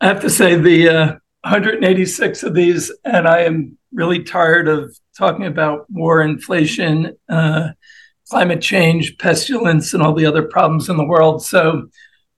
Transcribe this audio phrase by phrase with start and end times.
[0.00, 1.06] I have to say the uh,
[1.42, 7.70] 186 of these, and I am really tired of talking about war, inflation, uh,
[8.28, 11.44] climate change, pestilence, and all the other problems in the world.
[11.44, 11.88] So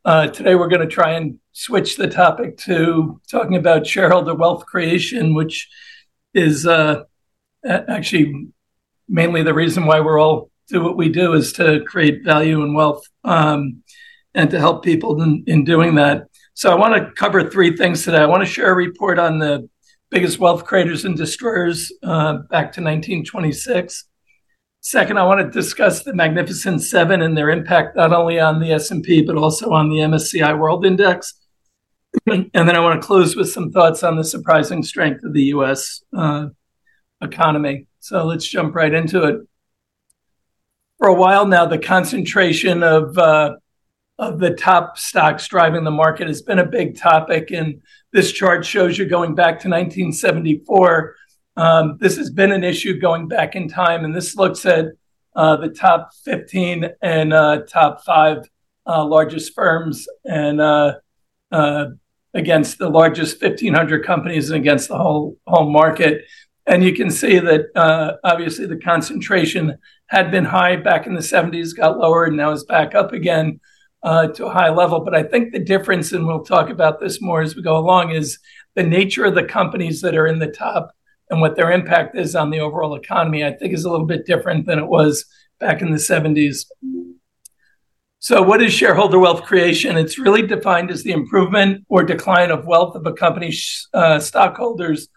[0.05, 4.67] uh, today we're going to try and switch the topic to talking about shareholder wealth
[4.67, 5.69] creation, which
[6.35, 7.05] is uh,
[7.67, 8.49] actually
[9.09, 12.75] mainly the reason why we're all do what we do is to create value and
[12.75, 13.83] wealth um,
[14.35, 16.27] and to help people in, in doing that.
[16.57, 18.17] So I want to cover three things today.
[18.17, 19.69] I want to share a report on the
[20.11, 24.05] biggest wealth creators and destroyers uh, back to 1926.
[24.81, 28.73] Second, I want to discuss the Magnificent Seven and their impact not only on the
[28.73, 31.35] S&P but also on the MSCI World Index.
[32.27, 35.43] and then I want to close with some thoughts on the surprising strength of the
[35.57, 36.03] U.S.
[36.17, 36.47] Uh,
[37.21, 37.87] economy.
[38.01, 39.41] So let's jump right into it.
[40.97, 43.57] For a while now, the concentration of uh,
[44.19, 47.51] of the top stocks driving the market has been a big topic.
[47.51, 51.15] And this chart shows you going back to 1974.
[51.57, 54.05] Um, this has been an issue going back in time.
[54.05, 54.87] And this looks at
[55.35, 58.49] uh, the top 15 and uh, top five
[58.87, 60.95] uh, largest firms and uh,
[61.53, 61.87] uh,
[62.33, 66.25] against the largest 1,500 companies and against the whole, whole market.
[66.67, 71.21] And you can see that uh, obviously the concentration had been high back in the
[71.21, 73.61] 70s, got lower, and now is back up again
[74.03, 75.01] uh, to a high level.
[75.01, 78.13] But I think the difference, and we'll talk about this more as we go along,
[78.13, 78.39] is
[78.75, 80.93] the nature of the companies that are in the top
[81.31, 83.45] and what their impact is on the overall economy.
[83.45, 85.25] I think is a little bit different than it was
[85.59, 86.67] back in the 70s.
[88.19, 89.97] So, what is shareholder wealth creation?
[89.97, 95.09] It's really defined as the improvement or decline of wealth of a company's uh, stockholders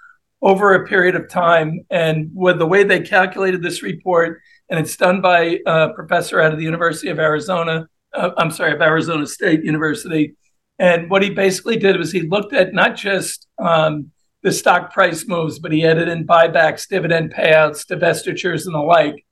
[0.42, 1.86] over a period of time.
[1.90, 6.52] And with the way they calculated this report, and it's done by a professor out
[6.52, 10.36] of the University of Arizona, uh, I'm sorry, of Arizona State University.
[10.78, 14.12] And what he basically did was he looked at not just um,
[14.44, 19.26] the stock price moves, but he added in buybacks, dividend payouts, divestitures, and the like.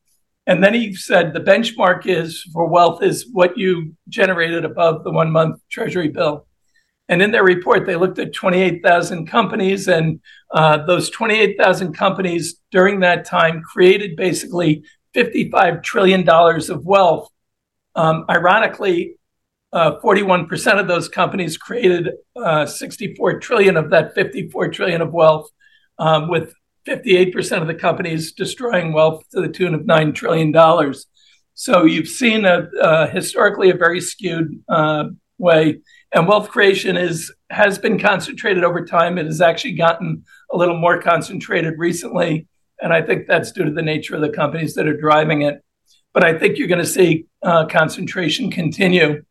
[0.46, 5.12] And then he said the benchmark is for wealth is what you generated above the
[5.12, 6.48] one month treasury bill.
[7.10, 10.20] And in their report, they looked at 28,000 companies, and
[10.52, 14.84] uh, those 28,000 companies during that time created basically
[15.16, 17.30] $55 trillion of wealth
[17.98, 19.16] um, ironically,
[19.74, 25.50] uh, 41% of those companies created uh, 64 trillion of that 54 trillion of wealth,
[26.00, 26.54] um, with
[26.88, 30.94] 58% of the companies destroying wealth to the tune of $9 trillion.
[31.56, 35.06] So you've seen a, uh, historically a very skewed uh,
[35.40, 35.82] way.
[36.14, 39.18] And wealth creation is has been concentrated over time.
[39.18, 42.48] It has actually gotten a little more concentrated recently.
[42.80, 45.64] And I think that's due to the nature of the companies that are driving it
[46.18, 49.24] but I think you're going to see uh, concentration continue.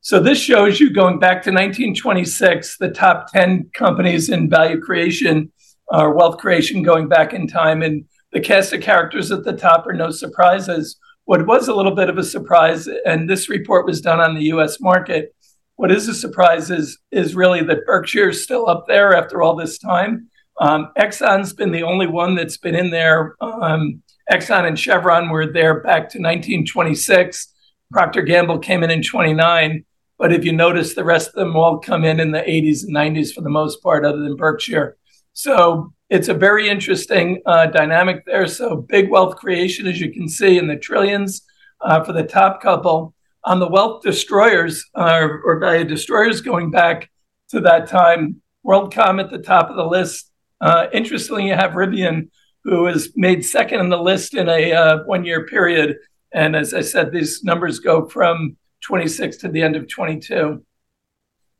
[0.00, 5.52] So this shows you going back to 1926, the top 10 companies in value creation
[5.88, 7.82] or wealth creation going back in time.
[7.82, 10.96] And the cast of characters at the top are no surprises.
[11.26, 14.44] What was a little bit of a surprise, and this report was done on the
[14.44, 15.34] US market,
[15.76, 19.56] what is a surprise is, is really that Berkshire is still up there after all
[19.56, 20.30] this time.
[20.58, 25.46] Um, Exxon's been the only one that's been in there um, Exxon and Chevron were
[25.46, 27.52] there back to 1926.
[27.90, 29.84] Procter Gamble came in in 29.
[30.18, 32.94] But if you notice, the rest of them all come in in the 80s and
[32.94, 34.96] 90s for the most part, other than Berkshire.
[35.32, 38.46] So it's a very interesting uh, dynamic there.
[38.46, 41.42] So big wealth creation, as you can see, in the trillions
[41.80, 43.14] uh, for the top couple.
[43.44, 47.10] On the wealth destroyers uh, or value destroyers going back
[47.48, 50.30] to that time, WorldCom at the top of the list.
[50.60, 52.28] Uh, interestingly, you have Rivian
[52.64, 55.96] who was made second in the list in a uh, one year period.
[56.32, 60.64] And as I said, these numbers go from 26 to the end of 22.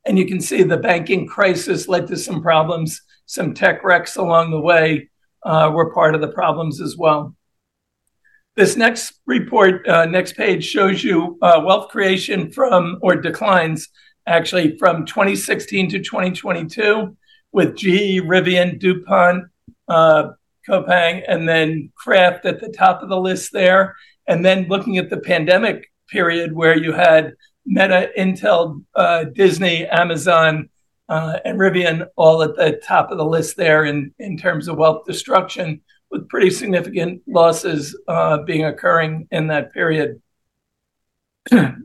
[0.05, 3.01] And you can see the banking crisis led to some problems.
[3.25, 5.09] Some tech wrecks along the way
[5.43, 7.35] uh, were part of the problems as well.
[8.55, 13.87] This next report, uh, next page, shows you uh, wealth creation from or declines
[14.27, 17.15] actually from 2016 to 2022
[17.53, 19.45] with GE, Rivian, DuPont,
[20.67, 23.95] Coupang, and then Kraft at the top of the list there.
[24.27, 27.33] And then looking at the pandemic period where you had
[27.65, 30.69] Meta, Intel, uh, Disney, Amazon,
[31.09, 34.77] uh, and Rivian all at the top of the list there in, in terms of
[34.77, 40.21] wealth destruction, with pretty significant losses uh, being occurring in that period.
[41.51, 41.75] I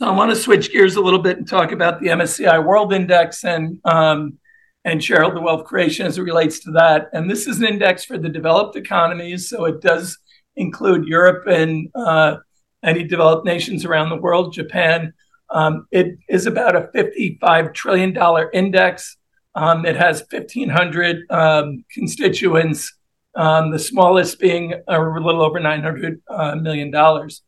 [0.00, 3.78] want to switch gears a little bit and talk about the MSCI World Index and
[3.84, 4.38] um,
[4.84, 7.08] and shareholder wealth creation as it relates to that.
[7.12, 10.18] And this is an index for the developed economies, so it does
[10.56, 12.36] include Europe and uh,
[12.82, 15.12] any developed nations around the world, Japan.
[15.50, 18.16] Um, it is about a $55 trillion
[18.52, 19.16] index.
[19.54, 22.92] Um, it has 1,500 um, constituents,
[23.34, 27.42] um, the smallest being a little over 900 uh, million dollars,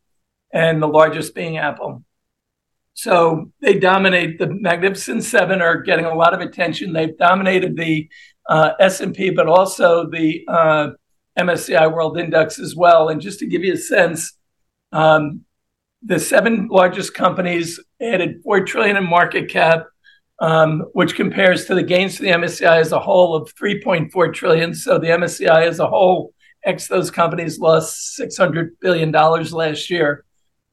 [0.53, 2.04] and the largest being Apple.
[2.95, 4.39] So they dominate.
[4.39, 6.93] The Magnificent Seven are getting a lot of attention.
[6.93, 8.09] They've dominated the
[8.49, 10.87] uh, S&P, but also the uh,
[11.37, 13.09] MSCI World Index as well.
[13.09, 14.37] And just to give you a sense,
[14.93, 15.41] um,
[16.03, 19.87] the seven largest companies added four trillion in market cap,
[20.39, 24.73] um, which compares to the gains to the MSCI as a whole of 3.4 trillion.
[24.73, 26.33] So the MSCI as a whole,
[26.63, 30.24] ex those companies, lost 600 billion dollars last year.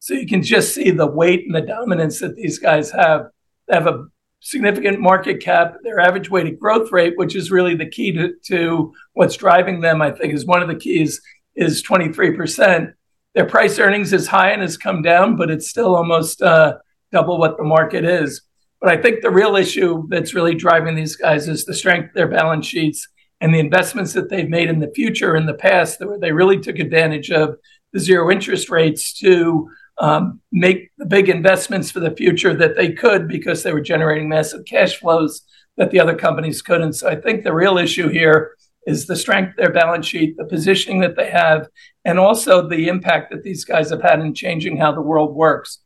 [0.03, 3.29] So you can just see the weight and the dominance that these guys have.
[3.69, 4.07] They have a
[4.41, 5.77] significant market cap.
[5.85, 10.03] Their average weighted growth rate, which is really the key to, to what's driving them,
[10.03, 11.23] I think is one of the keys,
[11.55, 12.93] is 23%.
[13.37, 16.79] Their price earnings is high and has come down, but it's still almost uh,
[17.13, 18.43] double what the market is.
[18.81, 22.15] But I think the real issue that's really driving these guys is the strength of
[22.15, 23.07] their balance sheets
[23.41, 26.59] and the investments that they've made in the future in the past, where they really
[26.59, 27.57] took advantage of
[27.93, 29.69] the zero interest rates to
[29.99, 34.29] um, make the big investments for the future that they could because they were generating
[34.29, 35.43] massive cash flows
[35.77, 36.95] that the other companies couldn't.
[36.95, 38.57] So I think the real issue here
[38.87, 41.69] is the strength of their balance sheet, the positioning that they have,
[42.05, 45.79] and also the impact that these guys have had in changing how the world works.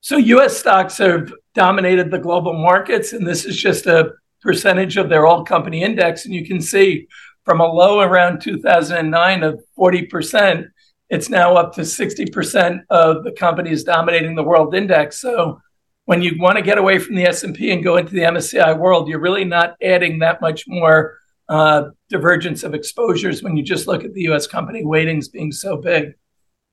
[0.00, 5.08] So US stocks have dominated the global markets, and this is just a percentage of
[5.08, 6.24] their all company index.
[6.24, 7.08] And you can see
[7.44, 10.68] from a low around 2009 of 40%,
[11.10, 15.20] it's now up to 60% of the companies dominating the world index.
[15.20, 15.60] So
[16.04, 19.08] when you want to get away from the S&P and go into the MSCI world,
[19.08, 21.18] you're really not adding that much more
[21.48, 25.76] uh, divergence of exposures when you just look at the US company weightings being so
[25.76, 26.14] big.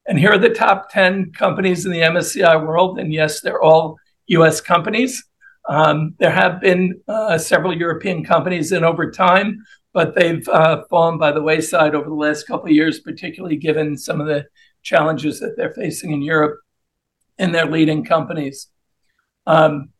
[0.07, 2.99] And here are the top 10 companies in the MSCI world.
[2.99, 3.97] And yes, they're all
[4.27, 5.23] US companies.
[5.67, 9.63] Um, there have been uh, several European companies, and over time,
[9.95, 13.97] but they've uh, fallen by the wayside over the last couple of years, particularly given
[13.97, 14.45] some of the
[14.83, 16.59] challenges that they're facing in Europe
[17.39, 18.68] and their leading companies.
[19.47, 19.92] Um,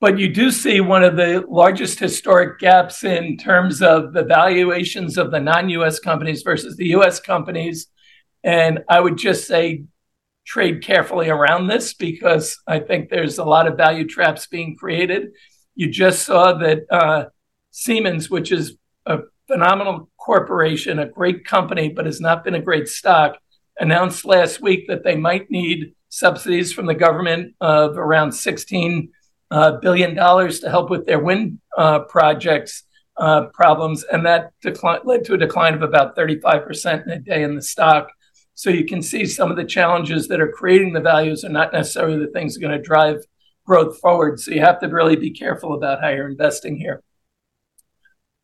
[0.00, 5.18] but you do see one of the largest historic gaps in terms of the valuations
[5.18, 7.88] of the non US companies versus the US companies.
[8.44, 9.82] And I would just say
[10.46, 15.30] trade carefully around this because I think there's a lot of value traps being created.
[15.74, 17.24] You just saw that uh,
[17.72, 18.76] Siemens, which is
[19.52, 23.36] phenomenal corporation, a great company, but has not been a great stock,
[23.78, 29.10] announced last week that they might need subsidies from the government of around 16
[29.50, 32.84] uh, billion dollars to help with their wind uh, projects
[33.18, 34.04] uh, problems.
[34.04, 34.52] And that
[35.04, 38.10] led to a decline of about 35% in a day in the stock.
[38.54, 41.74] So you can see some of the challenges that are creating the values are not
[41.74, 43.18] necessarily the things that are going to drive
[43.66, 44.40] growth forward.
[44.40, 47.02] So you have to really be careful about how you're investing here.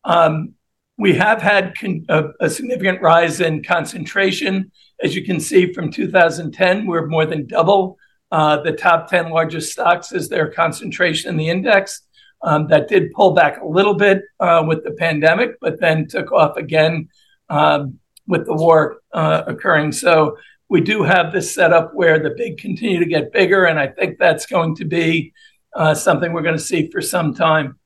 [0.03, 0.53] Um,
[0.99, 4.69] we have had con- a, a, significant rise in concentration.
[5.01, 7.97] As you can see from 2010, we're more than double
[8.31, 12.01] uh, the top 10 largest stocks as their concentration in the index.
[12.41, 16.31] Um, that did pull back a little bit uh, with the pandemic, but then took
[16.33, 17.09] off again
[17.49, 19.93] um, with the war uh, occurring.
[19.93, 20.37] So
[20.67, 24.19] we do have this setup where the big continue to get bigger, and I think
[24.19, 25.33] that's going to be
[25.75, 27.79] uh, something we're going to see for some time.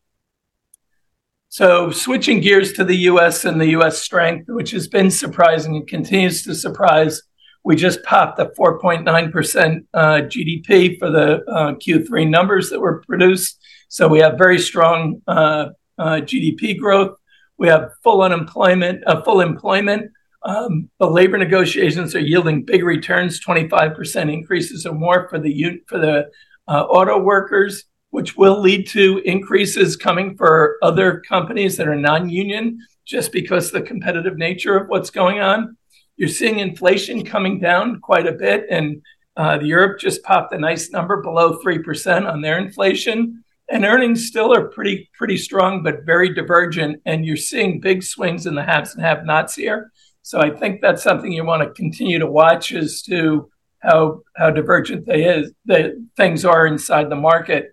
[1.54, 5.88] So, switching gears to the US and the US strength, which has been surprising and
[5.88, 7.22] continues to surprise.
[7.64, 13.60] We just popped a 4.9% uh, GDP for the uh, Q3 numbers that were produced.
[13.88, 15.66] So, we have very strong uh,
[16.00, 17.18] uh GDP growth.
[17.60, 20.10] We have full unemployment, uh, full employment.
[20.42, 26.00] Um, the labor negotiations are yielding big returns, 25% increases or more for the for
[26.00, 26.31] the
[26.68, 32.29] uh, auto workers which will lead to increases coming for other companies that are non
[32.29, 35.75] union just because the competitive nature of what's going on.
[36.15, 39.01] You're seeing inflation coming down quite a bit, and
[39.35, 43.43] uh, Europe just popped a nice number below 3% on their inflation.
[43.71, 47.01] And earnings still are pretty pretty strong, but very divergent.
[47.07, 49.91] And you're seeing big swings in the haves and have-nots here.
[50.21, 54.51] So I think that's something you want to continue to watch as to how how
[54.51, 57.72] divergent they is the things are inside the market.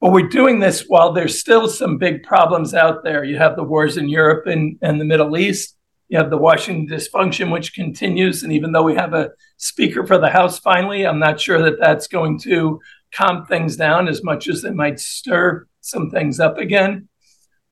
[0.00, 3.24] But we're doing this while there's still some big problems out there.
[3.24, 5.76] You have the wars in Europe and, and the Middle East.
[6.08, 8.42] You have the Washington dysfunction, which continues.
[8.42, 11.80] And even though we have a speaker for the House finally, I'm not sure that
[11.80, 12.80] that's going to
[13.12, 17.08] calm things down as much as it might stir some things up again.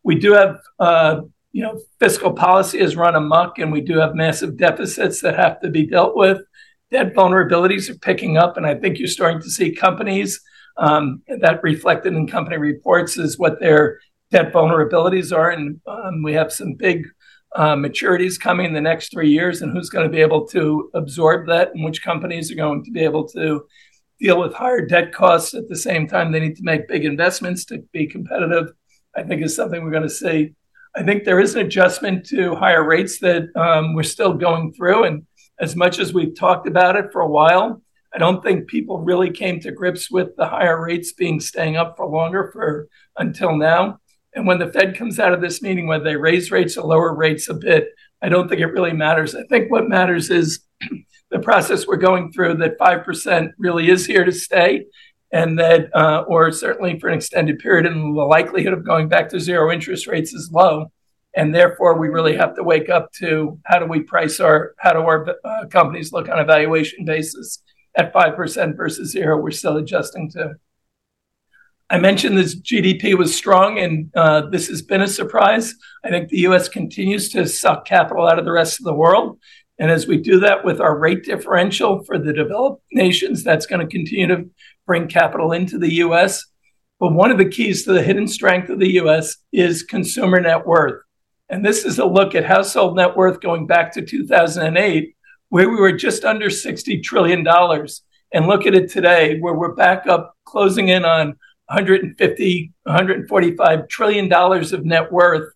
[0.02, 1.20] We do have, uh,
[1.52, 5.60] you know, fiscal policy has run amok, and we do have massive deficits that have
[5.60, 6.40] to be dealt with
[6.94, 10.40] debt vulnerabilities are picking up, and I think you're starting to see companies
[10.76, 14.00] Um, that reflected in company reports is what their
[14.30, 15.50] debt vulnerabilities are.
[15.50, 17.06] And um, we have some big
[17.54, 20.90] uh, maturities coming in the next three years, and who's going to be able to
[20.94, 23.64] absorb that, and which companies are going to be able to
[24.18, 27.64] deal with higher debt costs at the same time they need to make big investments
[27.66, 28.72] to be competitive,
[29.16, 30.54] I think is something we're going to see.
[30.96, 35.04] I think there is an adjustment to higher rates that um, we're still going through.
[35.04, 35.26] And
[35.60, 37.82] as much as we've talked about it for a while,
[38.14, 41.96] I don't think people really came to grips with the higher rates being staying up
[41.96, 43.98] for longer for until now.
[44.34, 47.12] And when the Fed comes out of this meeting, whether they raise rates or lower
[47.14, 47.88] rates a bit,
[48.22, 49.34] I don't think it really matters.
[49.34, 50.60] I think what matters is
[51.30, 54.86] the process we're going through, that 5% really is here to stay,
[55.32, 55.90] and that,
[56.28, 60.06] or certainly for an extended period, and the likelihood of going back to zero interest
[60.06, 60.86] rates is low.
[61.36, 64.92] And therefore, we really have to wake up to how do we price our how
[64.92, 67.60] do our uh, companies look on a valuation basis
[67.96, 70.54] at 5% versus zero, we're still adjusting to.
[71.90, 75.74] I mentioned this GDP was strong, and uh, this has been a surprise.
[76.02, 76.68] I think the U.S.
[76.68, 79.38] continues to suck capital out of the rest of the world.
[79.78, 83.80] And as we do that with our rate differential for the developed nations, that's going
[83.80, 84.48] to continue to
[84.86, 86.44] bring capital into the U.S.
[87.00, 89.36] But one of the keys to the hidden strength of the U.S.
[89.52, 91.02] is consumer net worth.
[91.48, 95.14] And this is a look at household net worth going back to 2008,
[95.48, 97.46] where we were just under $60 trillion.
[98.32, 101.36] And look at it today, where we're back up closing in on
[101.70, 102.16] $150
[102.86, 105.52] trillion-$145 trillion of net worth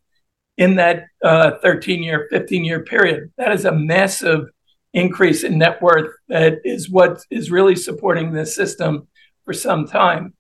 [0.57, 3.33] in that uh, 13-year, 15-year period.
[3.37, 4.49] That is a massive
[4.95, 9.07] increase in net worth that is what is really supporting this system
[9.45, 10.35] for some time.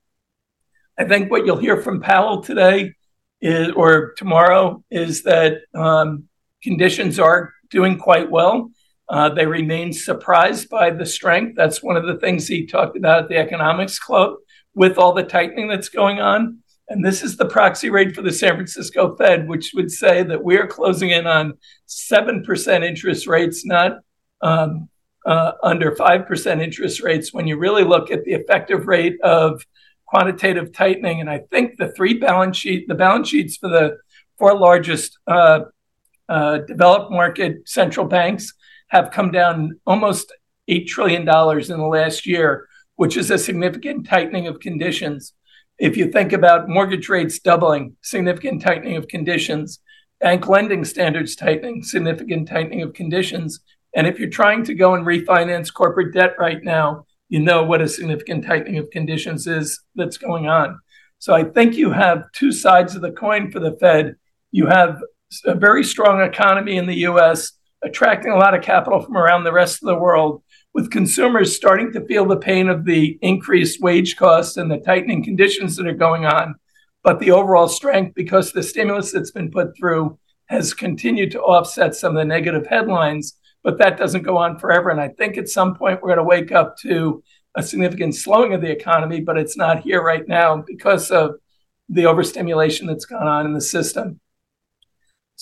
[0.98, 2.94] I think what you'll hear from Powell today
[3.40, 6.24] is, or tomorrow is that um,
[6.62, 8.70] conditions are doing quite well.
[9.08, 11.54] Uh, they remain surprised by the strength.
[11.56, 14.34] That's one of the things he talked about at the Economics Club
[14.74, 16.58] with all the tightening that's going on.
[16.88, 20.42] And this is the proxy rate for the San Francisco Fed, which would say that
[20.42, 21.54] we are closing in on
[21.88, 23.98] 7% interest rates, not
[24.40, 24.88] um,
[25.26, 29.62] uh, under 5% interest rates when you really look at the effective rate of
[30.06, 31.20] quantitative tightening.
[31.20, 33.98] And I think the three balance sheet, the balance sheets for the
[34.38, 35.60] four largest uh,
[36.28, 38.52] developed market central banks
[38.88, 40.32] have come down almost
[40.68, 45.34] $8 trillion in the last year, which is a significant tightening of conditions.
[45.78, 49.80] If you think about mortgage rates doubling, significant tightening of conditions,
[50.20, 53.60] bank lending standards tightening, significant tightening of conditions.
[53.94, 57.82] And if you're trying to go and refinance corporate debt right now, you know what
[57.82, 60.78] a significant tightening of conditions is that's going on.
[61.18, 64.16] So I think you have two sides of the coin for the Fed.
[64.50, 65.00] You have
[65.44, 67.52] a very strong economy in the U.S.
[67.82, 70.42] attracting a lot of capital from around the rest of the world,
[70.74, 75.24] with consumers starting to feel the pain of the increased wage costs and the tightening
[75.24, 76.54] conditions that are going on.
[77.02, 81.94] But the overall strength, because the stimulus that's been put through has continued to offset
[81.94, 84.90] some of the negative headlines, but that doesn't go on forever.
[84.90, 87.22] And I think at some point we're going to wake up to
[87.54, 91.36] a significant slowing of the economy, but it's not here right now because of
[91.88, 94.20] the overstimulation that's gone on in the system.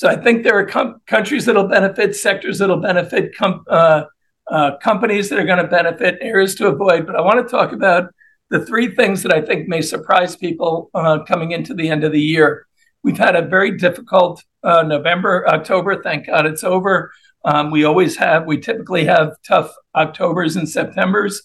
[0.05, 4.05] I think there are countries that'll benefit, sectors that'll benefit, uh,
[4.51, 7.07] uh, companies that are going to benefit, areas to avoid.
[7.07, 8.11] But I want to talk about
[8.51, 12.13] the three things that I think may surprise people uh, coming into the end of
[12.13, 12.67] the year.
[13.03, 16.03] We've had a very difficult November, October.
[16.03, 17.11] Thank God it's over.
[17.47, 18.45] Um, we always have.
[18.45, 21.43] We typically have tough Octobers and Septembers.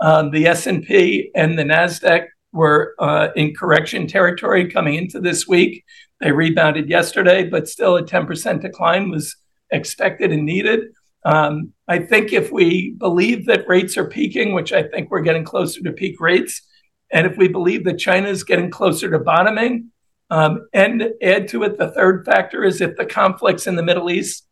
[0.00, 2.94] Um, the S&P and the Nasdaq were
[3.34, 5.84] in correction territory coming into this week.
[6.20, 9.36] They rebounded yesterday, but still a 10% decline was
[9.70, 10.80] expected and needed.
[11.24, 15.44] Um, I think if we believe that rates are peaking, which I think we're getting
[15.44, 16.62] closer to peak rates,
[17.10, 19.90] and if we believe that China is getting closer to bottoming,
[20.30, 24.10] um, and add to it, the third factor is if the conflicts in the Middle
[24.10, 24.46] East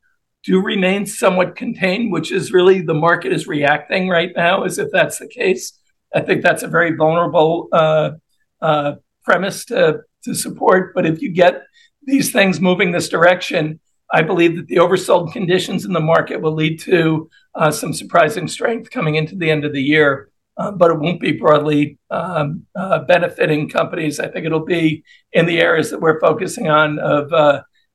[0.45, 4.89] do remain somewhat contained, which is really the market is reacting right now as if
[4.93, 5.79] that's the case.
[6.15, 8.13] I think that's a very vulnerable uh,
[8.61, 10.95] uh, premise to support.
[10.95, 11.63] But if you get
[12.05, 13.81] these things moving this direction,
[14.13, 18.49] I believe that the oversold conditions in the market will lead to uh, some surprising
[18.49, 20.29] strength coming into the end of the year.
[20.59, 24.21] Uh, but it won't be broadly um, uh, benefiting companies.
[24.21, 25.03] I think it'll be
[25.33, 27.31] in the areas that we're focusing on of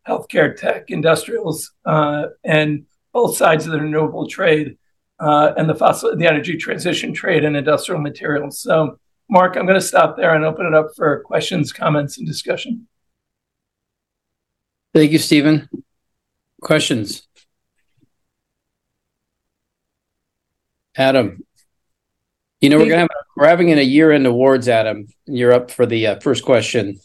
[0.08, 4.76] healthcare, tech, industrials, and both sides of the renewable trade,
[5.20, 8.66] and the fossil the energy transition trade and industrial materials.
[9.30, 12.88] Mark, I'm going to stop there and open it up for questions, comments, and discussion.
[14.94, 15.70] Thank you, Stephen.
[16.62, 17.28] Questions?
[20.98, 21.46] Adam,
[22.60, 24.68] you know we're gonna have we're having a year end awards.
[24.68, 27.00] Adam, you're up for the uh, first question.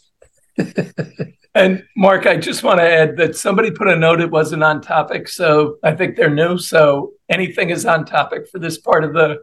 [1.55, 4.81] and Mark, I just want to add that somebody put a note it wasn't on
[4.81, 6.57] topic, so I think they're new.
[6.57, 9.43] So anything is on topic for this part of the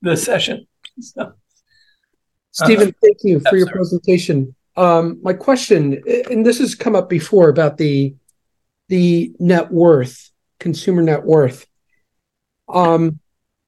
[0.00, 0.66] the session.
[1.00, 1.34] So,
[2.54, 4.54] Stephen, uh, thank you for your presentation.
[4.76, 8.14] Um, my question, and this has come up before about the
[8.88, 10.30] the net worth,
[10.60, 11.66] consumer net worth.
[12.68, 13.18] Um,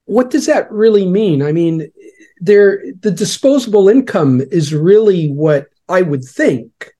[0.04, 1.42] what does that really mean?
[1.42, 1.90] I mean,
[2.38, 6.92] there the disposable income is really what I would think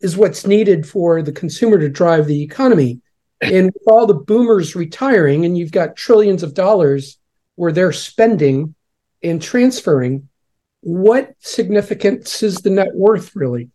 [0.00, 3.00] is what's needed for the consumer to drive the economy.
[3.42, 7.18] And with all the boomers retiring, and you've got trillions of dollars
[7.56, 8.74] where they're spending
[9.22, 10.29] and transferring,
[10.80, 13.70] what significance is the net worth really?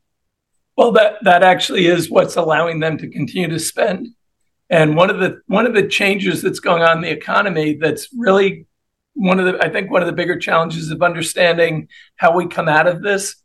[0.77, 4.09] Well, that that actually is what's allowing them to continue to spend.
[4.69, 8.09] And one of the one of the changes that's going on in the economy that's
[8.15, 8.67] really
[9.13, 12.67] one of the I think one of the bigger challenges of understanding how we come
[12.67, 13.35] out of this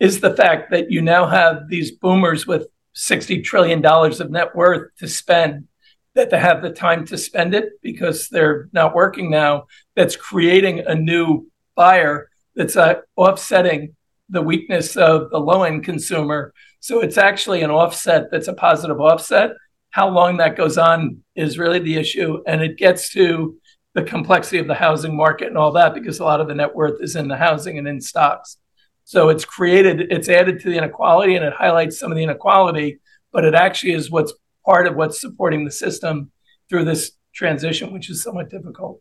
[0.00, 4.54] is the fact that you now have these boomers with 60 trillion dollars of net
[4.54, 5.68] worth to spend
[6.14, 9.64] that they have the time to spend it because they're not working now
[9.96, 13.94] that's creating a new buyer that's uh, offsetting
[14.28, 16.52] the weakness of the low end consumer
[16.84, 19.52] so it's actually an offset that's a positive offset.
[19.88, 22.42] How long that goes on is really the issue.
[22.46, 23.56] And it gets to
[23.94, 26.74] the complexity of the housing market and all that because a lot of the net
[26.74, 28.58] worth is in the housing and in stocks.
[29.04, 33.00] So it's created, it's added to the inequality and it highlights some of the inequality,
[33.32, 34.34] but it actually is what's
[34.66, 36.32] part of what's supporting the system
[36.68, 39.00] through this transition, which is somewhat difficult.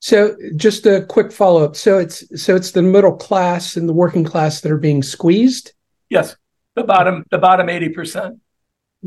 [0.00, 1.74] So just a quick follow up.
[1.76, 5.72] So it's so it's the middle class and the working class that are being squeezed.
[6.08, 6.36] Yes
[6.78, 8.38] the bottom the bottom 80%.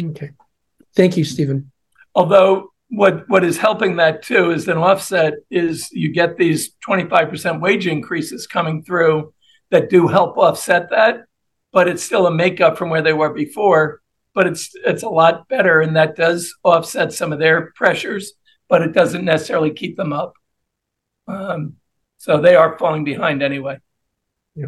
[0.03, 0.31] Okay.
[0.95, 1.71] Thank you, Stephen.
[2.13, 7.61] Although what what is helping that too is an offset is you get these 25%
[7.61, 9.33] wage increases coming through
[9.69, 11.23] that do help offset that,
[11.71, 14.01] but it's still a makeup from where they were before.
[14.33, 18.33] But it's it's a lot better, and that does offset some of their pressures,
[18.69, 20.33] but it doesn't necessarily keep them up.
[21.31, 21.75] Um,
[22.17, 23.79] so they are falling behind anyway.
[24.55, 24.67] Yeah.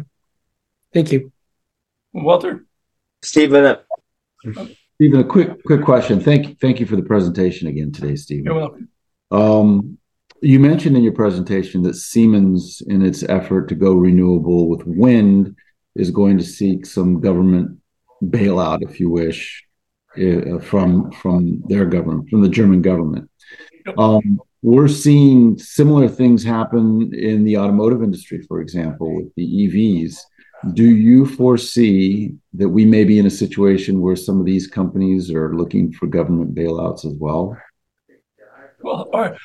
[0.92, 1.32] Thank you,
[2.12, 2.66] Walter.
[3.22, 3.64] Stephen.
[3.64, 6.20] Uh, Stephen, a quick quick question.
[6.20, 8.46] Thank thank you for the presentation again today, Stephen.
[8.46, 8.88] You're welcome.
[9.30, 9.98] Um,
[10.40, 15.56] you mentioned in your presentation that Siemens, in its effort to go renewable with wind,
[15.94, 17.78] is going to seek some government
[18.22, 19.64] bailout, if you wish,
[20.16, 23.30] uh, from from their government, from the German government.
[23.98, 30.16] Um, we're seeing similar things happen in the automotive industry, for example, with the EVs
[30.72, 35.30] do you foresee that we may be in a situation where some of these companies
[35.30, 37.56] are looking for government bailouts as well?
[38.80, 39.36] Well, our,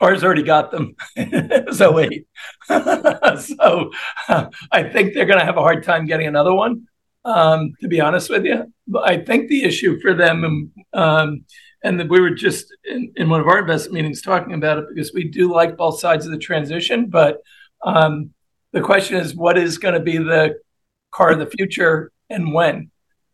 [0.00, 0.94] ours already got them.
[1.72, 2.26] so wait.
[2.68, 3.90] so
[4.28, 6.86] uh, I think they're going to have a hard time getting another one.
[7.22, 11.44] Um, to be honest with you, but I think the issue for them, um,
[11.82, 15.12] and we were just in, in, one of our investment meetings talking about it because
[15.12, 17.38] we do like both sides of the transition, but
[17.82, 18.30] um,
[18.72, 20.56] the question is, what is going to be the
[21.10, 22.90] car of the future and when?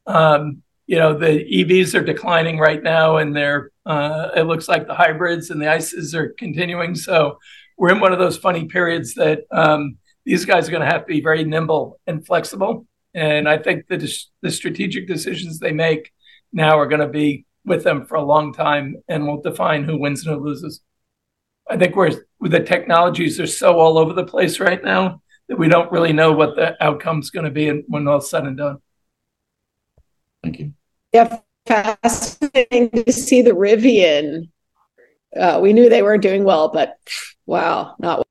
[0.07, 4.87] Um, you know, the EVs are declining right now, and they're uh, it looks like
[4.87, 6.95] the hybrids and the ICEs are continuing.
[6.95, 7.39] So
[7.77, 11.03] we're in one of those funny periods that um, these guys are going to have
[11.03, 12.87] to be very nimble and flexible.
[13.15, 13.99] And I think the
[14.43, 16.13] the strategic decisions they make
[16.53, 19.98] now are going to be with them for a long time, and will define who
[19.98, 20.81] wins and who loses.
[21.68, 25.68] I think we're the technologies are so all over the place right now that we
[25.68, 28.79] don't really know what the outcome's going to be when all's said and done.
[30.42, 30.72] Thank you.
[31.12, 34.48] Yeah, fascinating to see the Rivian.
[35.38, 36.96] Uh, we knew they weren't doing well, but
[37.46, 38.26] wow, not well.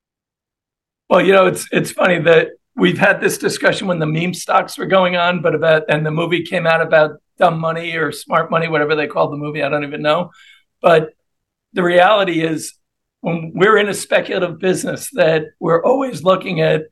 [1.09, 4.77] Well, you know, it's it's funny that we've had this discussion when the meme stocks
[4.77, 8.51] were going on, but about and the movie came out about dumb money or smart
[8.51, 9.63] money, whatever they called the movie.
[9.63, 10.31] I don't even know.
[10.81, 11.13] But
[11.73, 12.73] the reality is
[13.21, 16.83] when we're in a speculative business that we're always looking at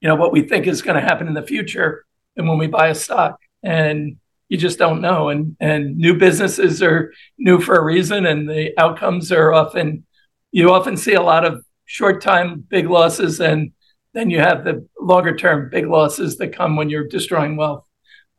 [0.00, 2.66] you know what we think is going to happen in the future and when we
[2.66, 4.16] buy a stock and
[4.48, 8.72] you just don't know and and new businesses are new for a reason and the
[8.78, 10.04] outcomes are often
[10.52, 13.72] you often see a lot of short time big losses and
[14.14, 17.84] then you have the longer term big losses that come when you're destroying wealth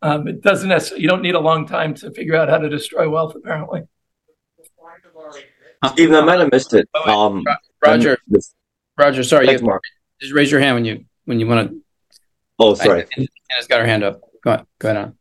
[0.01, 2.69] um, it doesn't necessarily you don't need a long time to figure out how to
[2.69, 3.81] destroy wealth apparently
[5.87, 6.87] Stephen, I might have missed it.
[7.07, 7.43] Um,
[7.83, 8.17] Roger,
[8.97, 9.79] Roger, sorry, you,
[10.21, 11.81] just raise your hand when you when you want to.
[12.59, 13.07] Oh, sorry.
[13.17, 14.21] Anna's got her hand up.
[14.43, 14.65] Go ahead.
[14.79, 15.17] Go ahead on.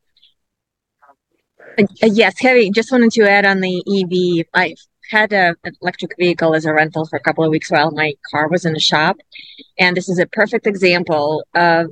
[1.79, 4.47] Uh, yes, Harry, just wanted to add on the EV.
[4.53, 4.75] I
[5.11, 8.49] had an electric vehicle as a rental for a couple of weeks while my car
[8.49, 9.17] was in the shop.
[9.79, 11.89] And this is a perfect example of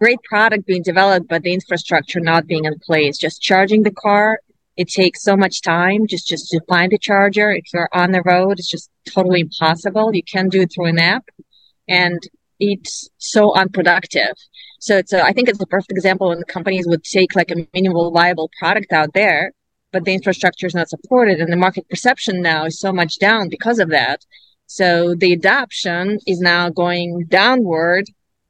[0.00, 3.18] great product being developed, but the infrastructure not being in place.
[3.18, 4.40] Just charging the car,
[4.76, 7.50] it takes so much time just, just to find the charger.
[7.50, 10.14] If you're on the road, it's just totally impossible.
[10.14, 11.28] You can do it through an app
[11.88, 12.20] and
[12.58, 14.34] it's so unproductive.
[14.80, 17.50] So it's a, I think it's a perfect example when the companies would take like
[17.50, 19.52] a minimal viable product out there,
[19.92, 23.48] but the infrastructure is not supported and the market perception now is so much down
[23.48, 24.24] because of that.
[24.66, 28.06] So the adoption is now going downward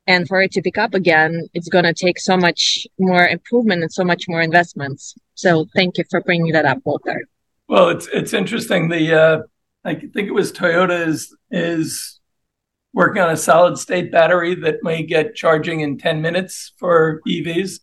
[0.07, 3.83] and for it to pick up again, it's going to take so much more improvement
[3.83, 5.15] and so much more investments.
[5.35, 7.27] So thank you for bringing that up, Walter.
[7.69, 8.89] Well, it's it's interesting.
[8.89, 9.39] The uh,
[9.85, 12.21] I think it was Toyota is is
[12.93, 17.81] working on a solid state battery that may get charging in 10 minutes for EVs,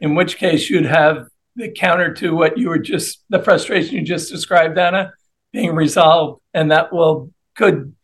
[0.00, 4.02] in which case you'd have the counter to what you were just the frustration you
[4.02, 5.12] just described, Anna,
[5.52, 7.94] being resolved, and that will could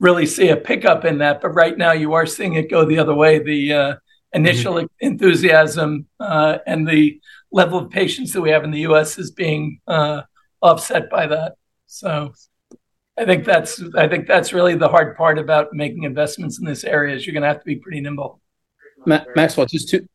[0.00, 1.40] really see a pickup in that.
[1.40, 3.38] But right now, you are seeing it go the other way.
[3.38, 3.94] The uh,
[4.32, 4.86] initial mm-hmm.
[5.00, 7.20] enthusiasm uh, and the
[7.52, 9.18] level of patience that we have in the U.S.
[9.18, 10.22] is being uh,
[10.60, 11.56] offset by that.
[11.86, 12.32] So,
[13.18, 16.82] I think that's I think that's really the hard part about making investments in this
[16.82, 17.14] area.
[17.14, 18.40] Is you're going to have to be pretty nimble.
[19.04, 20.08] Ma- Maxwell, just two,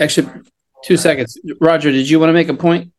[0.00, 0.28] actually,
[0.84, 1.38] two seconds.
[1.60, 2.92] Roger, did you want to make a point?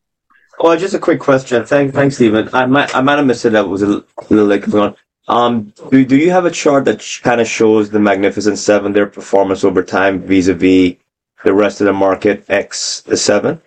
[0.60, 1.66] Well, just a quick question.
[1.66, 2.50] Thank, thanks, Stephen.
[2.54, 3.52] I might, I might have missed it.
[3.52, 4.96] That was a little late coming on.
[5.28, 9.08] Um, do, do you have a chart that kind of shows the Magnificent Seven, their
[9.08, 10.98] performance over time vis-a-vis
[11.44, 13.62] the rest of the market X the seven?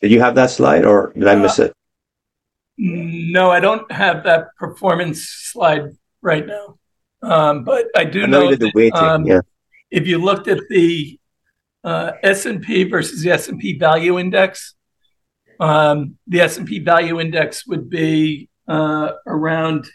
[0.00, 1.74] Did you have that slide, or did I miss it?
[2.78, 5.90] No, I don't have that performance slide
[6.22, 6.78] right now.
[7.22, 9.40] Um, but I do I know, know that, weighting, um, yeah.
[9.90, 11.19] if you looked at the
[11.84, 14.74] uh, S&P versus the S&P Value Index,
[15.58, 19.86] um, the S&P Value Index would be uh, around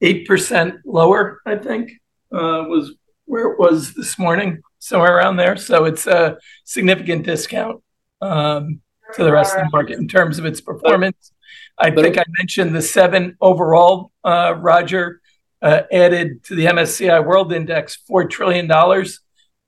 [0.00, 1.40] eight percent lower.
[1.46, 1.92] I think
[2.32, 5.56] uh, was where it was this morning, somewhere around there.
[5.56, 7.82] So it's a significant discount
[8.20, 8.80] um,
[9.14, 11.32] to the rest of the market in terms of its performance.
[11.78, 14.12] I think I mentioned the seven overall.
[14.22, 15.20] Uh, Roger
[15.62, 19.20] uh, added to the MSCI World Index four trillion dollars,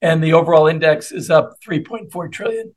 [0.05, 2.75] and the overall index is up three point four trillion.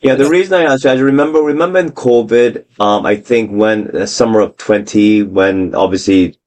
[0.00, 3.94] Yeah, the reason I asked you, I remember remember in COVID, um, I think when
[3.96, 6.38] uh, summer of twenty, when obviously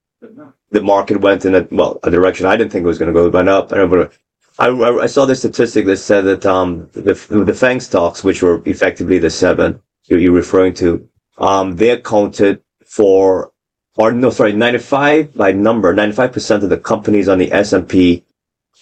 [0.71, 3.19] the market went in a well a direction I didn't think it was going to
[3.19, 3.73] go, went up.
[3.73, 4.11] I remember
[4.59, 7.15] I, I, saw the statistic that said that um the
[7.47, 13.51] the FANG stocks, which were effectively the seven you're referring to, um they accounted for
[13.95, 17.51] or no sorry ninety five by number ninety five percent of the companies on the
[17.51, 18.23] S and P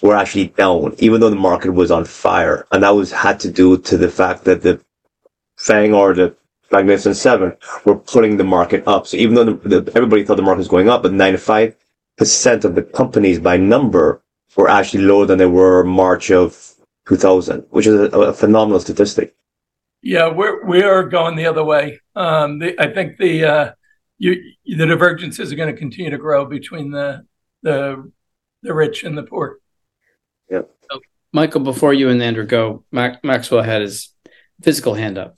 [0.02, 3.52] were actually down, even though the market was on fire, and that was had to
[3.52, 4.80] do to the fact that the
[5.58, 6.36] FANG or the
[6.72, 7.56] Magnificent Seven
[7.86, 9.08] were putting the market up.
[9.08, 11.76] So even though the, the, everybody thought the market was going up, but 95%
[12.64, 14.22] of the companies by number
[14.56, 16.74] were actually lower than they were March of
[17.08, 19.36] 2000, which is a, a phenomenal statistic.
[20.02, 22.00] Yeah, we're we are going the other way.
[22.16, 23.72] Um, the, I think the uh,
[24.20, 27.26] you, the divergences are going to continue to grow between the
[27.64, 28.12] the
[28.62, 29.58] the rich and the poor.
[31.38, 34.12] Michael, before you and Andrew go, Mac- Maxwell had his
[34.64, 35.38] physical hand up.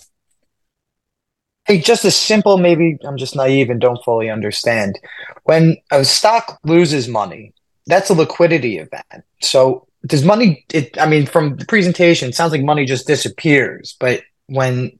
[1.65, 4.97] Hey, just a simple, maybe I'm just naive and don't fully understand.
[5.43, 7.53] When a stock loses money,
[7.85, 9.25] that's a liquidity event.
[9.41, 13.97] So does money, it, I mean, from the presentation, sounds like money just disappears.
[13.99, 14.97] But when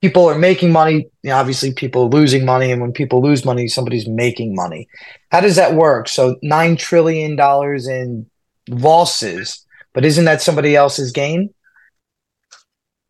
[0.00, 2.72] people are making money, you know, obviously people are losing money.
[2.72, 4.88] And when people lose money, somebody's making money.
[5.30, 6.08] How does that work?
[6.08, 8.30] So $9 trillion in
[8.70, 9.66] losses,
[9.98, 11.52] but isn't that somebody else's gain?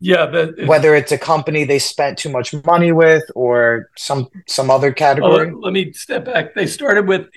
[0.01, 4.70] Yeah, but whether it's a company they spent too much money with or some some
[4.70, 5.53] other oh, category.
[5.53, 6.55] let me step back.
[6.55, 7.29] They started with,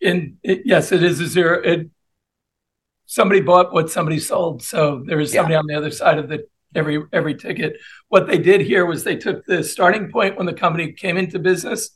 [0.00, 1.60] in it, yes, it is a zero.
[1.62, 1.90] It,
[3.04, 5.58] somebody bought what somebody sold, so there is somebody yeah.
[5.58, 7.76] on the other side of the every every ticket.
[8.08, 11.38] What they did here was they took the starting point when the company came into
[11.38, 11.90] business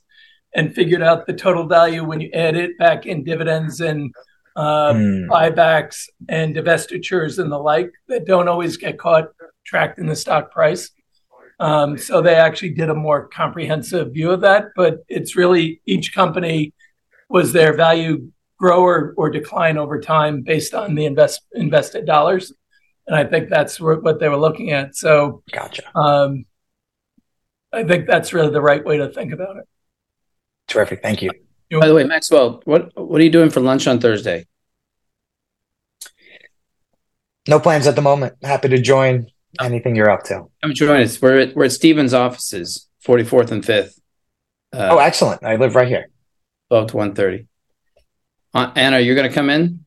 [0.54, 4.12] and figured out the total value when you add it back in dividends and
[4.56, 5.28] uh, mm.
[5.28, 9.28] buybacks and divestitures and the like that don't always get caught
[9.64, 10.90] tracked in the stock price.
[11.60, 16.14] Um, so they actually did a more comprehensive view of that, but it's really each
[16.14, 16.72] company
[17.28, 22.52] was their value grow or, or decline over time based on the invest, invested dollars.
[23.06, 24.94] And I think that's what they were looking at.
[24.94, 25.82] So, gotcha.
[25.96, 26.44] Um,
[27.72, 29.64] I think that's really the right way to think about it.
[30.66, 31.02] Terrific.
[31.02, 31.30] Thank you.
[31.70, 34.46] By the way, Maxwell, what what are you doing for lunch on Thursday?
[37.46, 38.34] No plans at the moment.
[38.42, 39.26] Happy to join
[39.60, 40.44] anything you're up to.
[40.62, 41.20] Come join us.
[41.20, 43.98] We're at, we're at Stephen's offices, 44th and 5th.
[44.72, 45.42] Uh, oh, excellent!
[45.42, 46.10] I live right here.
[46.68, 47.46] Twelve to one thirty.
[48.52, 49.84] Uh, Anna, you're going to come in.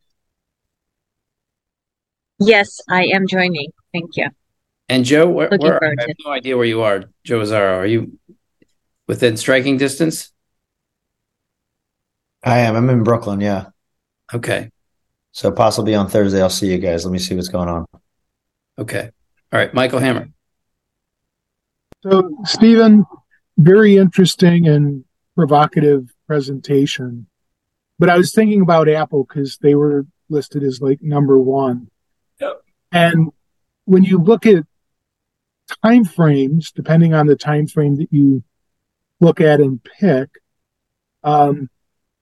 [2.39, 3.71] Yes, I am joining.
[3.93, 4.29] Thank you.
[4.89, 7.77] And Joe, where, where forward I have no idea where you are, Joe Azzaro.
[7.77, 8.17] Are you
[9.07, 10.31] within striking distance?
[12.43, 12.75] I am.
[12.75, 13.41] I'm in Brooklyn.
[13.41, 13.67] Yeah.
[14.33, 14.71] Okay.
[15.31, 17.05] So possibly on Thursday, I'll see you guys.
[17.05, 17.85] Let me see what's going on.
[18.77, 19.09] Okay.
[19.51, 19.73] All right.
[19.73, 20.29] Michael Hammer.
[22.03, 23.05] So, Stephen,
[23.57, 27.27] very interesting and provocative presentation.
[27.99, 31.89] But I was thinking about Apple because they were listed as like number one.
[32.39, 32.63] Yep.
[32.91, 33.29] And
[33.85, 34.65] when you look at
[35.83, 38.43] time frames, depending on the time frame that you
[39.19, 40.29] look at and pick,
[41.23, 41.69] um,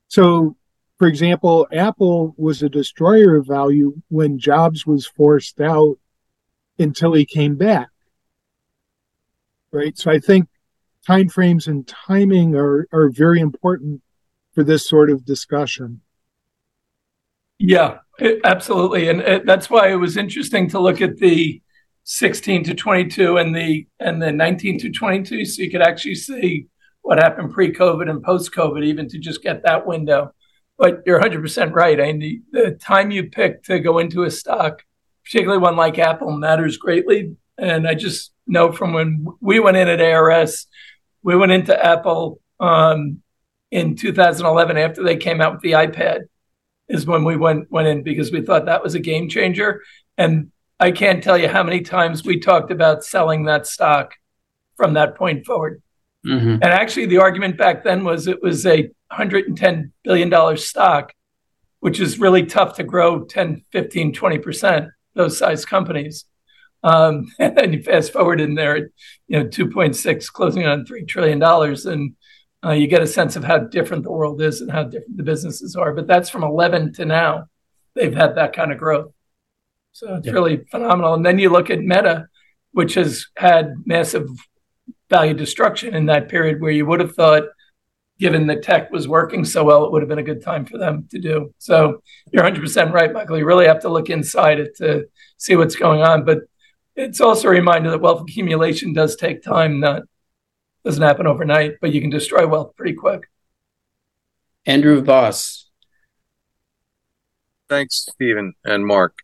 [0.09, 0.57] so
[0.99, 5.97] for example, Apple was a destroyer of value when Jobs was forced out
[6.77, 7.87] until he came back.
[9.71, 9.97] Right.
[9.97, 10.49] So I think
[11.07, 14.01] time frames and timing are, are very important
[14.53, 16.01] for this sort of discussion.
[17.59, 17.99] Yeah,
[18.43, 21.61] absolutely, and it, that's why it was interesting to look at the
[22.05, 26.67] 16 to 22 and the and the 19 to 22, so you could actually see
[27.01, 30.33] what happened pre-COVID and post-COVID, even to just get that window.
[30.77, 31.99] But you're 100% right.
[31.99, 34.83] I mean, the, the time you pick to go into a stock,
[35.23, 37.35] particularly one like Apple, matters greatly.
[37.57, 40.67] And I just know from when we went in at ARS,
[41.21, 43.21] we went into Apple um,
[43.71, 46.21] in 2011 after they came out with the iPad
[46.87, 49.83] is when we went went in because we thought that was a game changer.
[50.17, 54.15] And I can't tell you how many times we talked about selling that stock
[54.75, 55.81] from that point forward.
[56.25, 56.53] Mm-hmm.
[56.61, 61.13] And actually, the argument back then was it was a $110 billion stock,
[61.79, 66.25] which is really tough to grow 10, 15, 20%, those size companies.
[66.83, 68.77] Um, and then you fast forward in there,
[69.27, 71.41] you know, 2.6 closing on $3 trillion.
[71.41, 72.15] And
[72.63, 75.23] uh, you get a sense of how different the world is and how different the
[75.23, 75.93] businesses are.
[75.93, 77.45] But that's from 11 to now.
[77.95, 79.11] They've had that kind of growth.
[79.93, 80.33] So it's Yeah.
[80.33, 81.13] really phenomenal.
[81.13, 82.27] And then you look at Meta,
[82.71, 84.27] which has had massive
[85.09, 87.43] value destruction in that period where you would have thought,
[88.19, 90.77] given the tech was working so well, it would have been a good time for
[90.77, 91.53] them to do.
[91.57, 93.37] So you're 100% right, Michael.
[93.37, 96.25] You really have to look inside it to see what's going on.
[96.25, 96.39] But
[96.95, 100.03] it's also a reminder that wealth accumulation does take time, not
[100.83, 103.29] doesn't happen overnight, but you can destroy wealth pretty quick.
[104.65, 105.69] Andrew Voss.
[107.67, 109.19] Thanks, Stephen and Mark.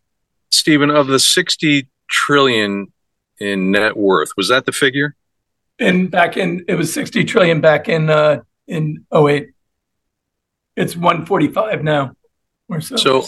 [0.50, 2.91] Stephen, of the 60 trillion
[3.39, 5.15] in net worth, was that the figure?
[5.79, 9.49] And back in it was 60 trillion back in uh in 08.
[10.75, 12.15] It's 145 now
[12.69, 12.95] or so.
[12.97, 13.23] So,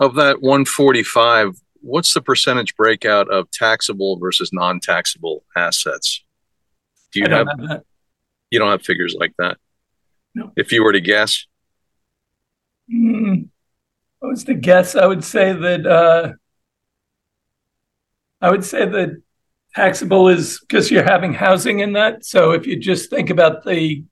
[0.00, 6.24] of that 145, what's the percentage breakout of taxable versus non-taxable assets?
[7.12, 7.84] Do you I don't have, have that.
[8.50, 9.58] you don't have figures like that?
[10.34, 10.52] No.
[10.56, 11.46] If you were to guess,
[12.90, 13.42] Hmm.
[14.18, 14.94] What was to guess?
[14.96, 16.32] I would say that uh,
[18.40, 19.22] I would say that
[19.74, 22.24] taxable is because you're having housing in that.
[22.24, 24.04] So if you just think about the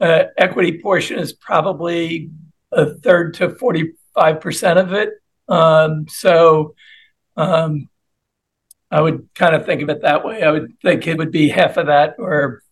[0.00, 2.30] uh, equity portion is probably
[2.72, 3.92] a third to 45%
[4.76, 5.10] of it.
[5.48, 6.74] Um, so
[7.36, 7.88] um,
[8.90, 10.42] I would kind of think of it that way.
[10.42, 12.62] I would think it would be half of that or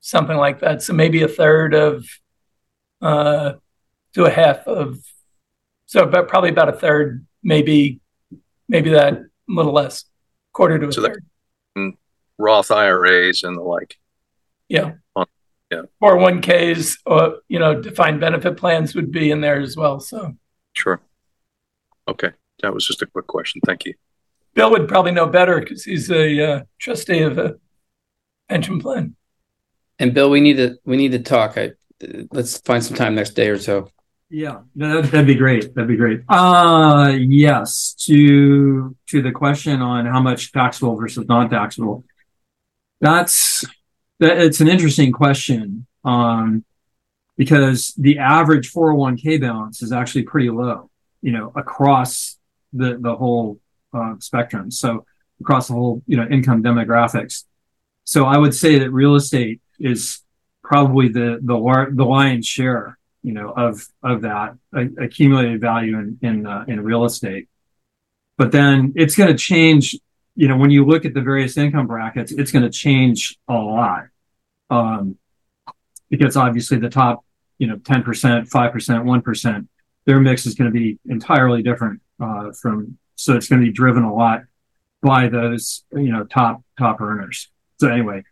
[0.00, 0.82] something like that.
[0.82, 2.06] So maybe a third of
[3.00, 3.54] uh,
[4.14, 4.98] to a half of
[5.86, 8.00] so about probably about a third, maybe
[8.68, 10.04] maybe that a little less,
[10.52, 11.24] quarter to a So that- third.
[12.38, 13.96] Roth IRAs and the like.
[14.68, 14.94] Yeah.
[15.70, 15.82] Yeah.
[16.02, 20.00] 401ks or you know, defined benefit plans would be in there as well.
[20.00, 20.34] So
[20.74, 21.00] Sure.
[22.08, 22.30] Okay.
[22.62, 23.60] That was just a quick question.
[23.64, 23.94] Thank you.
[24.54, 27.56] Bill would probably know better because he's a uh, trustee of a
[28.48, 29.16] pension plan.
[29.98, 31.56] And Bill, we need to we need to talk.
[31.56, 31.72] I,
[32.30, 33.90] let's find some time next day or so.
[34.30, 35.74] Yeah, that, that'd be great.
[35.74, 36.22] That'd be great.
[36.28, 37.94] Uh, yes.
[38.06, 42.04] To to the question on how much taxable versus non-taxable,
[43.00, 43.64] that's
[44.20, 44.38] that.
[44.38, 45.86] It's an interesting question.
[46.04, 46.64] Um,
[47.36, 52.38] because the average 401k balance is actually pretty low, you know, across
[52.72, 53.60] the the whole
[53.92, 54.70] uh, spectrum.
[54.70, 55.04] So
[55.40, 57.44] across the whole, you know, income demographics.
[58.04, 60.20] So I would say that real estate is
[60.62, 66.18] probably the the lar- the lion's share, you know, of of that accumulated value in
[66.22, 67.48] in uh, in real estate.
[68.36, 69.96] But then it's going to change.
[70.36, 73.54] You know, when you look at the various income brackets, it's going to change a
[73.54, 74.04] lot.
[74.70, 75.16] Um,
[76.10, 77.24] because obviously the top,
[77.58, 79.68] you know, 10%, 5%, 1%,
[80.06, 83.72] their mix is going to be entirely different, uh, from, so it's going to be
[83.72, 84.42] driven a lot
[85.02, 87.48] by those, you know, top, top earners.
[87.80, 88.24] So anyway,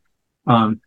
[0.46, 0.80] um,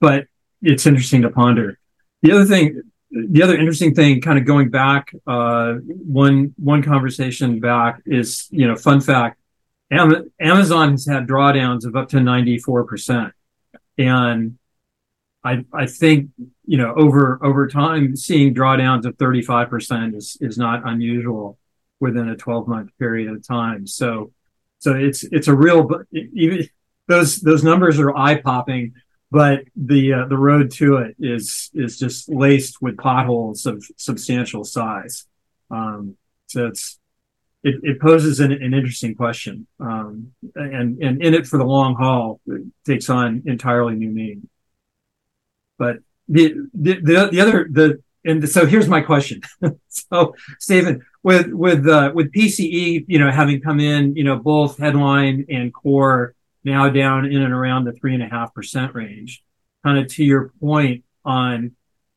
[0.00, 0.26] but
[0.62, 1.78] it's interesting to ponder.
[2.22, 7.60] The other thing, the other interesting thing, kind of going back uh, one one conversation
[7.60, 9.38] back is you know fun fact,
[9.92, 13.32] Amazon has had drawdowns of up to ninety four percent,
[13.98, 14.58] and
[15.44, 16.30] I I think
[16.66, 21.58] you know over over time seeing drawdowns of thirty five percent is is not unusual
[22.00, 23.86] within a twelve month period of time.
[23.86, 24.32] So
[24.78, 26.68] so it's it's a real even
[27.08, 28.94] those those numbers are eye popping
[29.32, 34.62] but the uh, the road to it is is just laced with potholes of substantial
[34.62, 35.24] size.
[35.70, 36.98] Um, so it's
[37.64, 41.94] it, it poses an, an, interesting question, um, and and in it for the long
[41.94, 44.48] haul it takes on entirely new meaning.
[45.78, 45.98] But
[46.28, 49.42] the the the, the other the and so here's my question.
[49.88, 54.78] so Stephen, with with uh, with PCE, you know, having come in, you know, both
[54.78, 59.42] headline and core now down in and around the three and a half percent range.
[59.84, 61.72] Kind of to your point on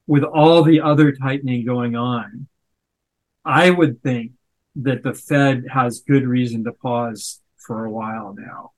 [0.07, 2.47] with all the other tightening going on,
[3.43, 4.33] I would think
[4.75, 8.71] that the Fed has good reason to pause for a while now.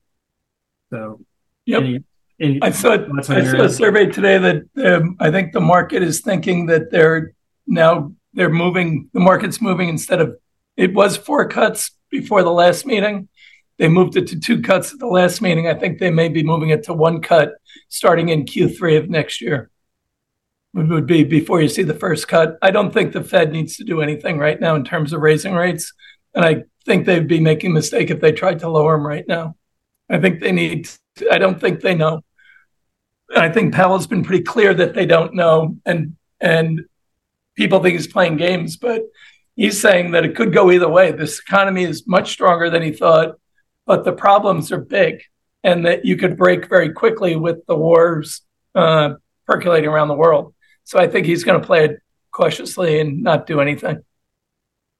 [0.89, 1.21] So,
[1.65, 1.81] yep.
[1.81, 2.03] Any,
[2.39, 6.21] any I saw I saw a survey today that um, I think the market is
[6.21, 7.33] thinking that they're
[7.65, 9.09] now they're moving.
[9.13, 10.37] The market's moving instead of
[10.75, 13.27] it was four cuts before the last meeting.
[13.77, 15.67] They moved it to two cuts at the last meeting.
[15.67, 17.53] I think they may be moving it to one cut
[17.89, 19.69] starting in Q3 of next year.
[20.77, 22.57] Would be before you see the first cut.
[22.61, 25.53] I don't think the Fed needs to do anything right now in terms of raising
[25.53, 25.91] rates.
[26.35, 29.27] And I think they'd be making a mistake if they tried to lower them right
[29.27, 29.55] now.
[30.09, 32.21] I think they need, to, I don't think they know.
[33.29, 35.77] And I think Powell's been pretty clear that they don't know.
[35.85, 36.85] And, and
[37.55, 39.01] people think he's playing games, but
[39.55, 41.11] he's saying that it could go either way.
[41.11, 43.37] This economy is much stronger than he thought
[43.87, 45.23] but the problems are big
[45.63, 48.41] and that you could break very quickly with the wars
[48.75, 49.13] uh,
[49.47, 50.53] percolating around the world.
[50.87, 54.03] So I think he's going to play it cautiously and not do anything.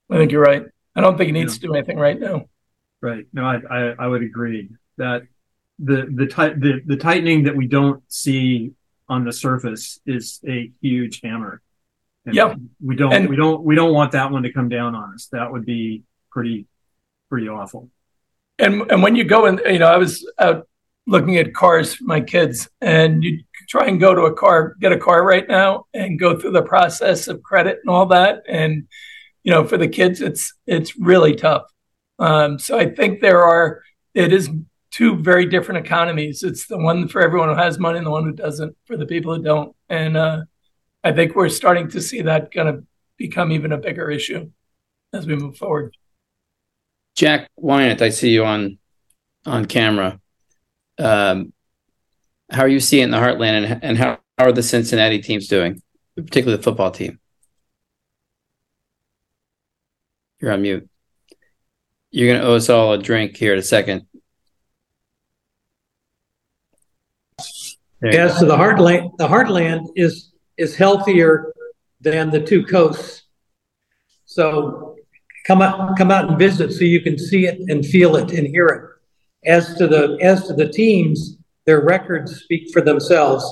[0.09, 0.65] I think you're right.
[0.95, 1.61] I don't think he needs yeah.
[1.61, 2.45] to do anything right now.
[3.01, 3.25] Right.
[3.31, 5.23] No, I, I, I would agree that
[5.79, 8.73] the the, ti- the the tightening that we don't see
[9.07, 11.61] on the surface is a huge hammer.
[12.25, 12.55] And yeah.
[12.83, 15.27] We don't and, we don't we don't want that one to come down on us.
[15.31, 16.65] That would be pretty
[17.29, 17.89] pretty awful
[18.59, 20.67] and and when you go in, you know, I was out
[21.07, 24.91] looking at cars for my kids, and you try and go to a car, get
[24.91, 28.87] a car right now, and go through the process of credit and all that, and
[29.43, 31.63] you know, for the kids, it's it's really tough.
[32.19, 33.81] Um, so I think there are
[34.13, 34.49] it is
[34.91, 36.43] two very different economies.
[36.43, 39.05] It's the one for everyone who has money and the one who doesn't for the
[39.05, 39.75] people who don't.
[39.87, 40.41] And uh,
[41.03, 42.83] I think we're starting to see that kind of
[43.15, 44.51] become even a bigger issue
[45.13, 45.95] as we move forward.
[47.15, 48.79] Jack Wyatt, I see you on
[49.45, 50.19] on camera.
[50.99, 51.53] Um,
[52.51, 55.81] how are you seeing the Heartland, and, and how, how are the Cincinnati teams doing,
[56.15, 57.19] particularly the football team?
[60.39, 60.87] You're on mute.
[62.11, 64.07] You're going to owe us all a drink here in a second.
[68.03, 71.51] As to the heartland, the heartland is is healthier
[71.99, 73.23] than the two coasts.
[74.25, 74.95] So
[75.47, 78.47] come out come out and visit so you can see it and feel it and
[78.47, 78.96] hear it.
[79.47, 83.45] As to the as to the teams, their records speak for themselves.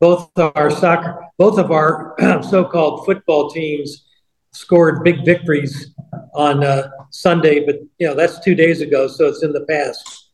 [0.00, 4.04] Both our soccer, both of our so-called football teams
[4.52, 5.94] scored big victories
[6.34, 10.30] on uh, Sunday, but you know that's two days ago, so it's in the past.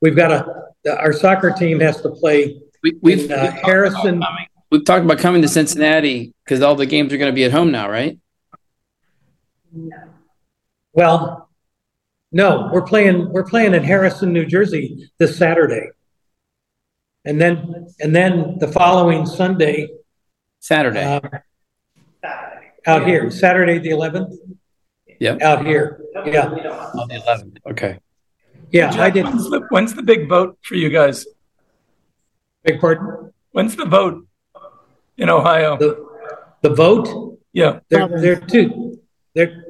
[0.00, 2.60] We've got a our soccer team has to play.
[2.82, 4.22] We, we've, in, uh, we've Harrison.
[4.70, 7.52] We've talked about coming to Cincinnati because all the games are going to be at
[7.52, 8.18] home now, right?
[9.70, 9.96] No.
[10.94, 11.48] Well,
[12.32, 15.90] no, we're playing we're playing in Harrison, New Jersey this Saturday.
[17.24, 19.88] And then and then the following Sunday
[20.60, 21.04] Saturday.
[21.04, 21.20] Uh,
[22.86, 24.34] out here, Saturday the 11th.
[25.20, 25.36] Yeah.
[25.40, 26.00] Out here.
[26.26, 26.46] Yeah.
[26.48, 27.58] On the 11th.
[27.70, 27.98] Okay.
[28.70, 29.26] Yeah, Jack, I did.
[29.26, 31.26] When's the, when's the big vote for you guys?
[32.64, 33.32] Big pardon?
[33.50, 34.26] When's the vote
[35.18, 35.76] in Ohio?
[35.76, 36.06] The,
[36.62, 37.38] the vote?
[37.52, 37.80] Yeah.
[37.88, 39.00] They're, they're two.
[39.34, 39.64] They're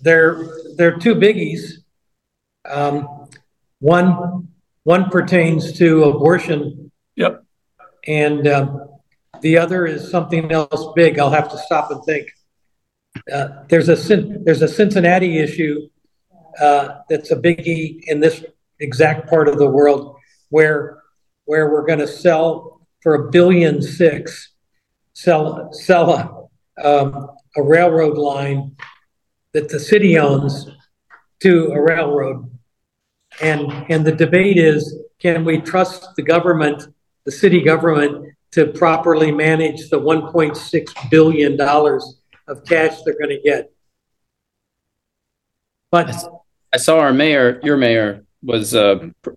[0.00, 0.46] they're
[0.76, 1.82] they're two biggies.
[2.68, 3.28] Um,
[3.80, 4.48] one
[4.84, 6.90] one pertains to abortion.
[7.16, 7.44] Yep.
[8.06, 8.88] And um,
[9.42, 11.18] the other is something else big.
[11.18, 12.28] I'll have to stop and think.
[13.32, 13.96] Uh, there's a
[14.44, 15.88] there's a Cincinnati issue
[16.60, 18.44] uh, that's a biggie in this
[18.80, 20.16] exact part of the world
[20.50, 21.02] where
[21.44, 24.52] where we're going to sell for a billion six
[25.12, 28.76] sell sell a, um, a railroad line
[29.52, 30.66] that the city owns
[31.40, 32.57] to a railroad.
[33.40, 36.82] And, and the debate is can we trust the government,
[37.24, 43.70] the city government, to properly manage the $1.6 billion of cash they're going to get.
[45.90, 46.14] But
[46.72, 49.30] I saw our mayor, your mayor, was uh, pr-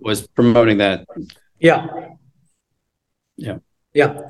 [0.00, 1.06] was promoting that.
[1.60, 1.86] yeah,
[3.36, 3.58] Yeah.
[3.94, 4.20] yeah.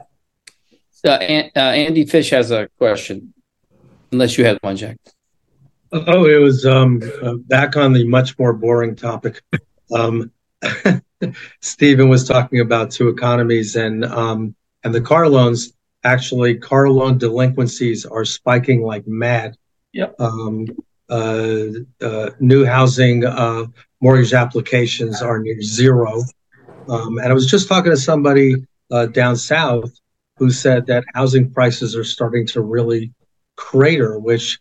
[1.04, 3.32] Uh, An- uh, Andy Fish has a question,
[4.12, 4.96] unless you had one, Jack.
[5.92, 9.42] Oh, it was um, uh, back on the much more boring topic.
[9.94, 10.30] Um,
[11.60, 15.72] Stephen was talking about two economies and um, and the car loans.
[16.04, 19.56] Actually, car loan delinquencies are spiking like mad.
[19.92, 20.14] Yep.
[20.20, 20.66] Um,
[21.10, 21.64] uh,
[22.00, 23.64] uh, new housing uh,
[24.00, 26.22] mortgage applications are near zero.
[26.88, 29.90] Um, and I was just talking to somebody uh, down south
[30.36, 33.12] who said that housing prices are starting to really
[33.56, 34.60] crater, which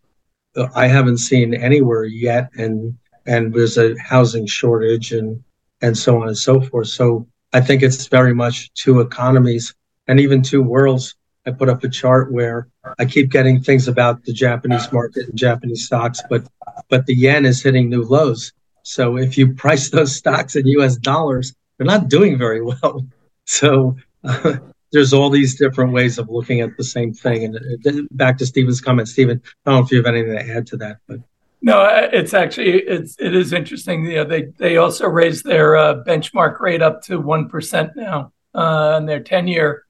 [0.75, 2.49] I haven't seen anywhere yet.
[2.57, 5.43] And and there's a housing shortage and
[5.81, 6.87] and so on and so forth.
[6.87, 9.75] So I think it's very much two economies
[10.07, 11.15] and even two worlds.
[11.45, 12.67] I put up a chart where
[12.99, 16.43] I keep getting things about the Japanese market and Japanese stocks, but
[16.89, 18.51] but the yen is hitting new lows.
[18.83, 20.97] So if you price those stocks in U.S.
[20.97, 23.05] dollars, they're not doing very well.
[23.49, 23.95] So
[24.25, 24.57] uh,
[24.91, 27.45] there's all these different ways of looking at the same thing.
[27.45, 30.49] And uh, back to Stephen's comment, Stephen, I don't know if you have anything to
[30.55, 31.19] add to that, but
[31.61, 34.05] No, uh, it's actually it's it is interesting.
[34.05, 38.31] You know, they they also raised their uh, benchmark rate up to one percent now
[38.55, 39.83] uh, on their ten year,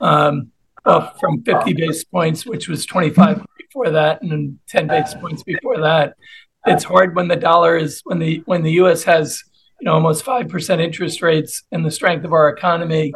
[0.00, 0.52] um,
[0.84, 5.42] up from fifty basis points, which was twenty five before that, and ten basis points
[5.42, 6.14] before that.
[6.66, 9.04] It's hard when the dollar is when the when the U.S.
[9.04, 9.42] has
[9.80, 13.12] you know almost five percent interest rates and the strength of our economy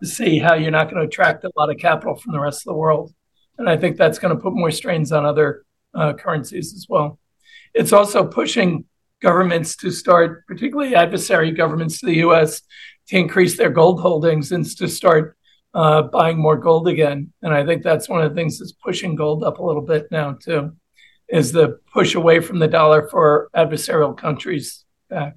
[0.00, 2.62] to see how you're not going to attract a lot of capital from the rest
[2.62, 3.14] of the world,
[3.58, 7.18] and I think that's going to put more strains on other uh, currencies as well
[7.74, 8.84] it's also pushing
[9.20, 12.62] governments to start, particularly adversary governments to the U.S.,
[13.08, 15.36] to increase their gold holdings and to start
[15.74, 17.32] uh, buying more gold again.
[17.42, 20.06] And I think that's one of the things that's pushing gold up a little bit
[20.10, 20.76] now too,
[21.28, 25.36] is the push away from the dollar for adversarial countries back.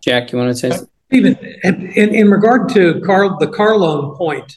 [0.00, 0.86] Jack, you want to say?
[1.08, 4.56] Stephen, in, in regard to car, the car loan point,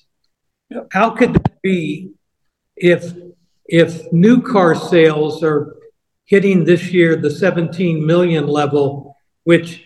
[0.92, 2.12] how could that be
[2.76, 3.14] if
[3.66, 5.76] if new car sales are
[6.26, 9.84] hitting this year the 17 million level, which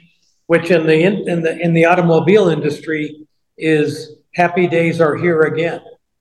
[0.47, 5.41] which in the in, in the in the automobile industry is happy days are here
[5.41, 5.81] again.